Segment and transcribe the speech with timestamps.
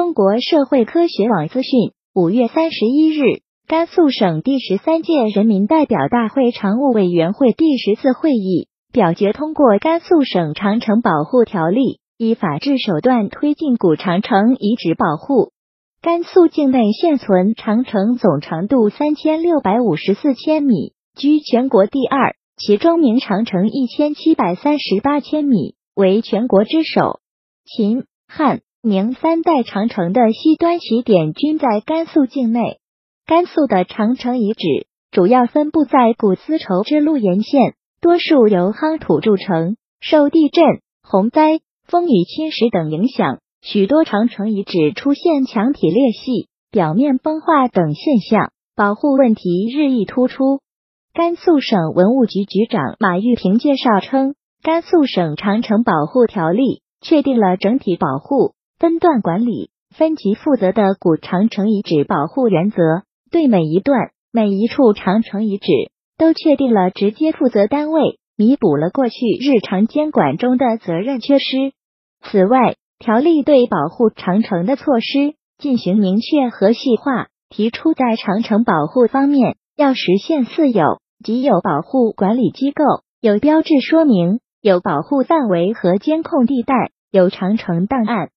[0.00, 11.80] 中国社会科学网资讯，五月三十一日，甘肃省第十三届人民代表大会常务委员会第十次会议表决通过《甘肃省长城保护条例》，
[12.16, 15.52] 以法治手段推进古长城遗址保护。
[16.00, 27.20] 甘肃境内现存长城总长度三千六百五十四千米，居全国第二，其中明长城一千七百三十八千米，为全国之首。
[27.66, 28.62] 秦汉。
[28.82, 32.78] 明三代长城的西端起点均在甘肃境内。
[33.26, 39.76] 甘肃的长城遗址主要分布在古丝绸之路沿线，多数由夯土筑成。
[40.00, 40.64] 受地震、
[41.02, 50.60] 洪灾、风雨侵蚀等影响，许多长城遗址出现墙体裂隙、表面崩化等现象，保护问题日益突出。
[51.12, 58.54] 甘肃省文物局局长马玉平介绍称，甘肃省长城保护条例确定了整体保护。
[58.80, 62.78] 分段管理、分级负责的古长城遗址保护原则，
[63.30, 65.66] 对每一段、每一处长城遗址
[66.16, 71.74] 都确定了直接负责单位，弥补了过去日常监管中的责任缺失。
[72.22, 82.82] 此外，条例对保护长城的措施进行明确和细化，提出在长城保护方面要实现四有，即有保护管理机构、
[83.20, 88.30] 有标志说明、有保护范围和监控地带、有长城档案。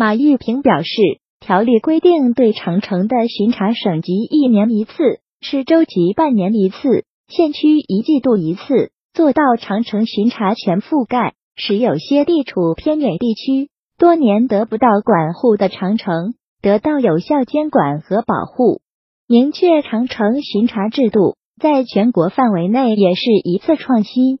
[0.00, 18.80] 马玉平表示，条例规定对长城的巡查省级一年一次，市州级半年一次，县区一季度一次，做到长城巡查全覆盖，使有些地处偏远地区、多年得不到管护的长城得到有效监管和保护。
[19.28, 24.38] 明确长城巡查制度在全国范围内也是一次创新。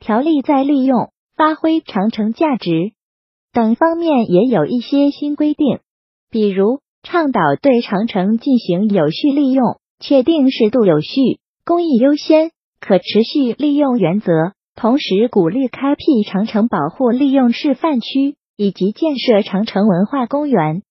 [0.00, 2.94] 条例在利用、发挥长城价值。
[3.52, 5.80] 等方面也有一些新规定，
[6.30, 20.82] 比如倡导对长城进行有序利用，确定适度有序、公益优先、可持续利用原则，同时鼓励开辟长城保护利用示范区以及建设长城文化公园。